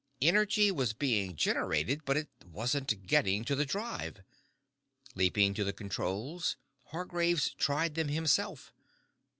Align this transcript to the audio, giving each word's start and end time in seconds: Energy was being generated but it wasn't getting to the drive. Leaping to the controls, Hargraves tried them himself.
Energy 0.19 0.71
was 0.71 0.93
being 0.93 1.35
generated 1.35 2.03
but 2.05 2.17
it 2.17 2.27
wasn't 2.47 3.05
getting 3.05 3.45
to 3.45 3.55
the 3.55 3.67
drive. 3.67 4.23
Leaping 5.13 5.53
to 5.53 5.63
the 5.63 5.73
controls, 5.73 6.57
Hargraves 6.85 7.53
tried 7.53 7.93
them 7.93 8.07
himself. 8.07 8.73